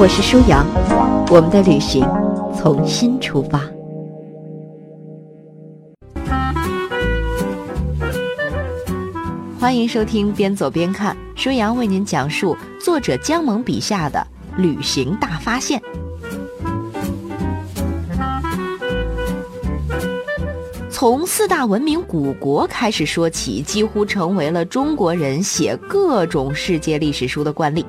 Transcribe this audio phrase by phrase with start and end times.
[0.00, 0.66] 我是舒阳，
[1.30, 2.02] 我们的旅行
[2.56, 3.70] 从新出发。
[9.60, 15.78] 欢迎收听边走边看，舒阳为您讲述作者姜萌笔下的旅行大发现。
[20.88, 27.84] 从四大文明古国开始说起，几乎成为了中国人写各种世界历史书的惯例。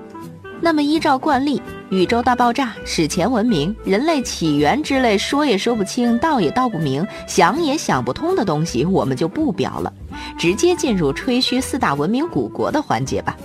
[0.63, 9.91] 那么，依照惯例，宇宙大爆炸、史前文明、人类起源之类说也说不清、道也道不明、想也想不通的东西，我们就不表了，
[10.37, 13.35] 直接进入吹嘘四大文明古国的环节吧。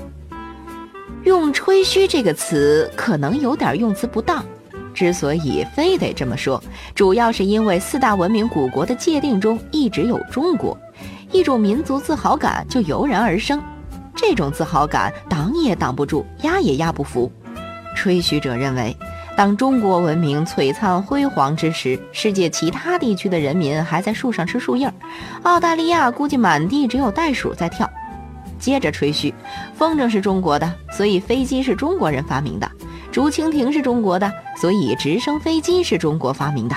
[1.24, 4.44] 用“吹嘘”这个词可能有点用词不当，
[4.92, 6.62] 之所以非得这么说，
[6.94, 10.76] 主要是因为四大文明古国的界定中一直有中国，
[11.32, 13.60] 一种民族自豪感就油然而生。
[14.16, 17.30] 这种自豪感挡也挡不住，压也压不服。
[17.94, 18.96] 吹嘘者认为，
[19.36, 24.94] 当中国文明璀璨辉煌之时，世界其他地区的人民还在树上吃树叶儿，
[25.42, 27.88] 澳大利亚估计满地只有袋鼠在跳。
[28.58, 29.34] 接着吹嘘，
[29.74, 32.66] 风筝是中国的，所以飞机是中国人发明的；
[33.12, 36.74] 竹蜻蜓是中国的，所以直升飞机是中国发明的；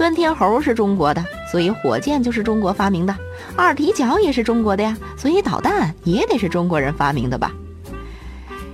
[0.00, 3.12] 钻天猴是中国的，所以火箭就是中国发明的；
[3.54, 7.52] 二踢脚也是中国的呀，所以导弹也得是中国人发明的吧？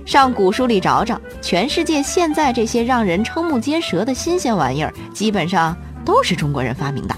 [0.05, 5.75] 上古书里找找，全世界现在这些让人瞠目结舌的新鲜玩意儿，基本上
[6.05, 7.15] 都是中国人发明的。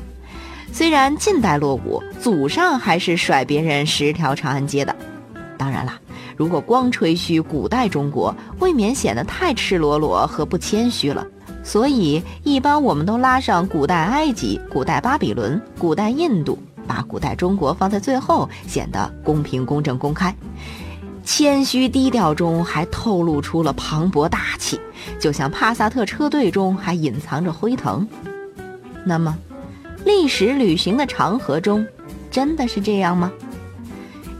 [0.73, 4.95] 虽然近代落伍，祖上还是甩别人十条长安街的。
[5.55, 5.99] 当然啦，
[6.35, 11.23] 如果光吹嘘古代中国，未免显得太赤裸裸和不谦虚了。
[11.69, 16.57] 所以，一般我们都拉上古代埃及、古代巴比伦、古代印度，
[16.87, 20.35] 把古代中国放在最后，显得公平、公正、公开。
[21.23, 24.81] 谦虚低调中还透露出了磅礴大气，
[25.19, 28.07] 就像帕萨特车队中还隐藏着辉腾。
[29.05, 29.37] 那么，
[30.03, 31.85] 历史旅行的长河中，
[32.31, 33.31] 真的是这样吗？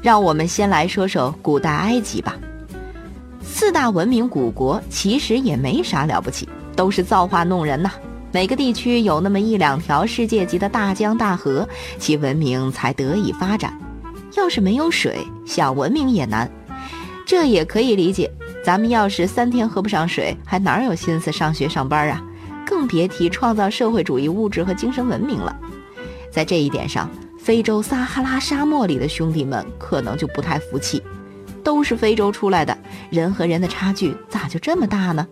[0.02, 2.36] 让我们先来说说古代埃及吧。
[3.44, 7.92] 四大文明古国其实也没啥了不起，都是造化弄人呐。
[8.32, 11.68] 每个地区有那么一两条世界级的大江大河，
[11.98, 13.78] 其文明才得以发展。
[14.38, 16.50] 要是没有水，想文明也难。
[17.26, 18.32] 这也可以理解，
[18.64, 22.24] 咱们要是三天喝不上水，还哪有心思上学上班啊？
[22.66, 25.54] 更别提创造社会主义物质和精神文明了。
[26.32, 27.10] 在这一点上。
[27.42, 31.02] 非洲撒哈拉沙漠里的兄弟们可能就不太服气，
[31.64, 32.78] 都是非洲出来的，
[33.10, 35.26] 人和人的差距咋就这么大呢？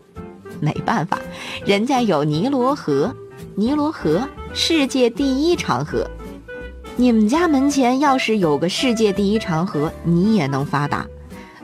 [0.59, 1.19] 没办法，
[1.65, 3.15] 人家有尼罗河，
[3.55, 6.09] 尼罗河世界第一长河。
[6.95, 11.05] 你们家门前要是有个世界第一长河，你也能发达。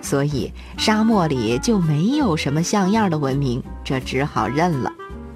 [0.02, 4.92] 所以沙漠里就没有什么像样的文明，这只好认了。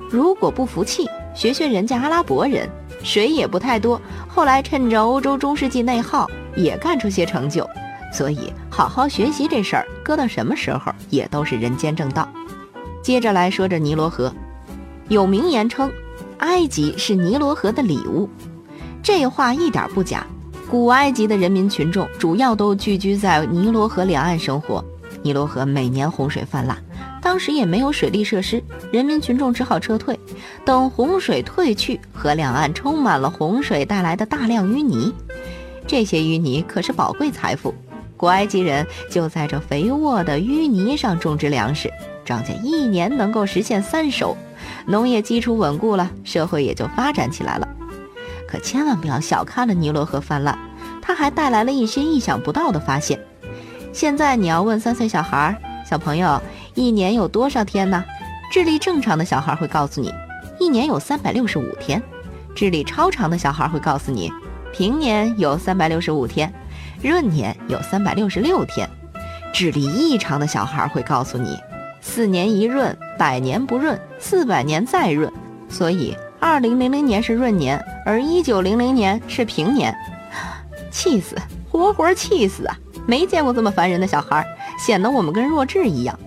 [0.10, 2.70] 如果不服气，学学人家阿拉伯人。
[3.04, 7.68] 水也不太多，后来趁着欧洲中世纪内耗，也干出些成就。
[8.12, 12.28] 所以好好学习这事儿，搁到什么时候也都是人间正道。
[13.08, 14.36] 接着来说这尼罗河，
[15.08, 15.90] 有名言称，
[16.40, 18.30] 埃及是尼罗河的礼物。
[19.02, 20.28] 这话一点不假。
[20.70, 24.84] 古埃及的人民群众主要都聚居在尼罗河两岸生活，
[25.22, 26.78] 尼罗河每年洪水泛滥。
[27.22, 30.20] 当时也没有水利设施，人民群众只好撤退。
[30.66, 35.14] 等洪水退去，河两岸充满了洪水带来的大量淤泥。
[35.88, 37.74] 这些淤泥可是宝贵财富，
[38.18, 41.90] 古埃及人就在这肥沃的淤泥上种植粮食，
[42.28, 44.36] 庄稼一年能够实现三收，
[44.86, 47.66] 农业基础稳固了，社会也就发展起来了。
[48.46, 50.60] 可千万不要小看了尼罗河泛滥，
[51.02, 53.18] 它还带来了一些意想不到的发现。
[53.94, 55.56] 现在你要问三岁小孩儿，
[55.90, 56.42] 小朋友。
[56.76, 58.04] 一年有多少天呢？
[58.52, 60.14] 智力正常的小孩会告诉你，
[60.60, 62.00] 一年有三百六十五天；
[62.54, 64.32] 智力超常的小孩会告诉你，
[64.72, 66.54] 平年有三百六十五天，
[67.02, 68.88] 闰年有三百六十六天；
[69.52, 71.58] 智力异常的小孩会告诉你，
[72.08, 75.30] 四年一闰，百年不闰，四百年再闰。
[75.68, 79.94] 所以，二零零零年是闰年，而一九零零年是平年。
[80.90, 81.36] 气死，
[81.70, 82.76] 活活气死啊！
[83.06, 84.44] 没见过这么烦人的小孩，
[84.80, 86.18] 显得我们跟弱智一样。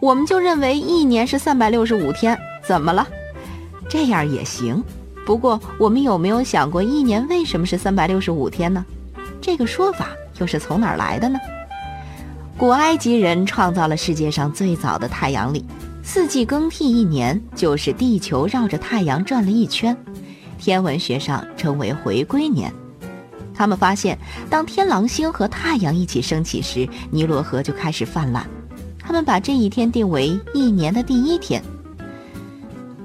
[0.00, 3.06] 我们就认为一年是三百六十五天，怎么了？
[3.88, 4.82] 这样也行。
[5.26, 8.82] 不过，我们有没有想过，一年为什么是三百六十五天呢？
[9.40, 11.38] 这个说法又是从哪儿来的呢？
[12.56, 15.64] 古埃及人创造了世界上最早的太阳历，
[16.04, 19.96] 四季更替一年就是地球绕着太阳转了一圈，
[20.56, 22.72] 天文学上称为回归年。
[23.52, 24.16] 他们发现，
[24.48, 28.48] 当天狼星和太阳一起升起时，尼罗河就开始泛滥。
[29.00, 31.60] 他们把这一天定为一年的第一天。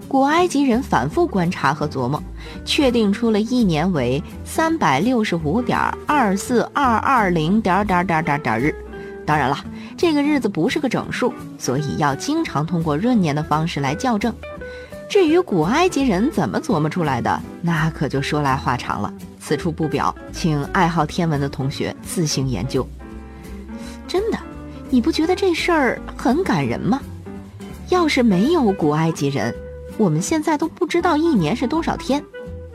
[0.07, 2.21] 古埃及人反复观察和琢磨，
[2.63, 8.73] 确定出了一年为三百六十五点二四二二零点点点点点日。
[9.29, 9.63] 当然了，
[9.95, 14.33] 这个日子不是个整数，所以要经常通过闰年的方式来校正。
[15.07, 22.83] 至于古埃及人怎么琢磨出来的，那可就说来话长了，此处不表，请爱好天文的同学自行研究。
[24.07, 24.39] 真的，
[24.89, 26.99] 你不觉得这事儿很感人吗？
[27.89, 29.53] 要是没有古埃及人，
[29.99, 32.25] 我们现在都不知道一年是多少天。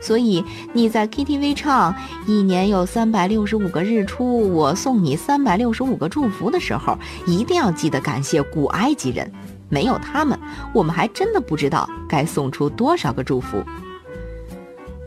[0.05, 1.95] 所以你在 KTV 唱
[2.27, 9.31] “一年有三百六十五个日出，我送你三百六十五个祝福”的时候，一定要记得感谢古埃及人。
[9.67, 10.39] 没有他们，
[10.75, 13.63] 我们还真的不知道该送出多少个祝福。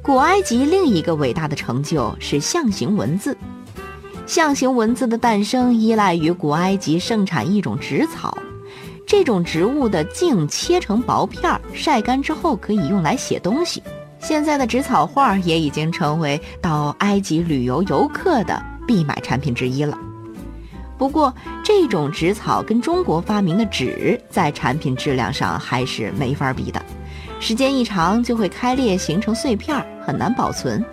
[0.02, 3.36] 古埃及另一个伟大的成就是象形文字。
[4.26, 8.36] 象形文字的诞生依赖于古埃及盛产一种植草，
[9.06, 13.80] 这种植物的茎切成薄片，晒干之后可以用来写东西。
[14.18, 19.96] 现在的纸草画也已经成为到埃及旅游游客的必买产品之一了。
[20.98, 21.32] 不过，
[21.62, 26.84] 这种纸草跟中国发明的纸在产品质量上还是没法比的，
[27.38, 30.84] 时间一长就会开裂形成碎片，很难保存。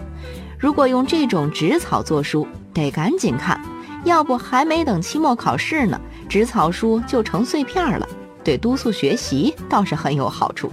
[0.60, 3.60] 如果用这种纸草做书，得赶紧看，
[4.04, 6.00] 要不还没等期末考试呢，
[6.30, 8.08] 纸草书就成碎片了，
[8.44, 10.72] 对督促学习倒是很有好处。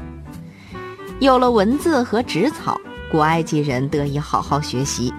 [1.23, 5.15] 有了文字和纸草，古埃及人得以好好学习，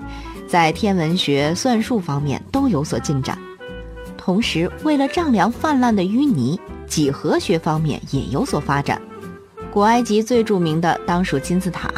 [0.46, 3.40] 在天文学、算术方面都有所进展。
[4.18, 9.02] 同时，为了丈量泛滥的淤泥，几何学方面也有所发展。
[9.72, 11.90] 古埃及最著名的当属金字塔，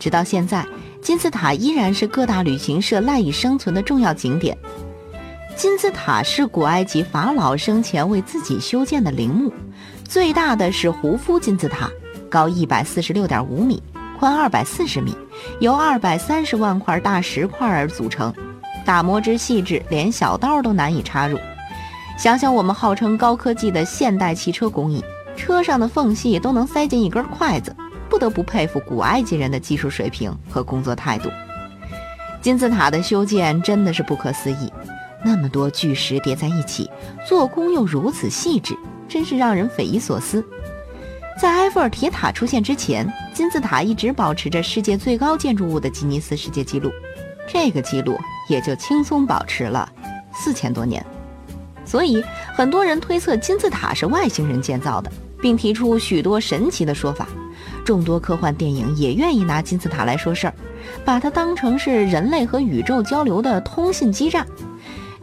[0.00, 0.66] 直到现在，
[1.00, 4.58] 金字塔依然是各大旅行社赖以生存的重要景点。
[5.54, 9.52] 金字塔是古埃及法老生前为自己修建的陵墓，
[10.08, 11.88] 最大的是胡夫金字塔。
[12.34, 13.80] 高一百四十六点五米，
[14.18, 15.16] 宽二百四十米，
[15.60, 18.34] 由二百三十万块大石块而组成，
[18.84, 21.38] 打磨之细致，连小刀都难以插入。
[22.18, 25.00] 想想我们号称高科技的现代汽车工艺，
[25.36, 27.72] 车上的缝隙都能塞进一根筷子，
[28.08, 31.30] 不得不佩服古埃及人的技术水平和工作态度。
[32.42, 34.72] 金字塔的修建真的是不可思议，
[35.24, 36.90] 那么多巨石叠在一起，
[37.28, 38.76] 做工又如此细致，
[39.08, 40.44] 真是让人匪夷所思。
[41.40, 46.90] 在埃菲尔铁塔出现之前，金字塔一直保持着世界最高建筑物的吉尼斯世界纪录，
[47.46, 48.16] 这个纪录
[48.48, 49.90] 也就轻松保持了
[50.32, 51.04] 四千多年。
[51.84, 55.10] 所以，很多人推测金字塔是外星人建造的，
[55.42, 57.26] 并提出许多神奇的说法。
[57.84, 60.54] 众多科幻电影也愿意拿金字塔来说事儿，
[61.04, 64.46] 把它当成是人类和宇宙交流的通信基站。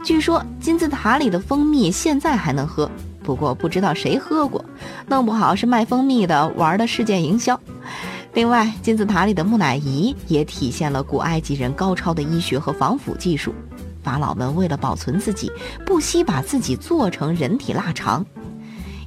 [0.04, 2.88] 据说金字塔里的蜂蜜现在还能喝。
[3.22, 4.64] 不过不知道谁喝过，
[5.06, 7.58] 弄不好是卖蜂蜜的玩的事件营销。
[8.34, 13.54] 另外，金字塔里的木乃伊也体现了古埃及人高超的医学和防腐技术。
[14.02, 15.52] 法老们为了保存自己，
[15.86, 18.24] 不惜把自己做成人体腊肠。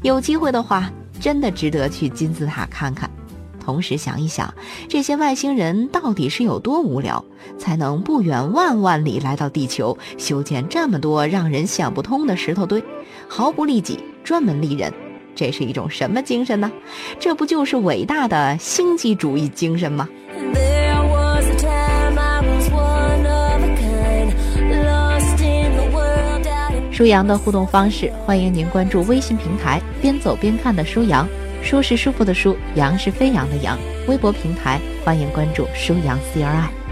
[0.04, 3.10] 有机会的话，真的值得去金字塔看看。
[3.60, 4.54] 同时想一想，
[4.88, 7.26] 这些外星人到底是有多无聊，
[7.58, 12.84] 才能不远万万里来到地球，修建这么多让人想不通的石头堆，
[13.28, 14.94] 毫不利己，专门利人？
[15.36, 16.72] 这是一种什么精神呢？
[17.20, 20.08] 这不就是伟大的星际主义精神吗？
[26.92, 31.28] 舒阳的互动方式，欢迎您关注微信平台“边走边看”的舒阳。
[31.62, 33.78] 舒是舒服的舒，阳是飞扬的扬。
[34.08, 36.85] 微博平台欢迎关注舒阳 C R I。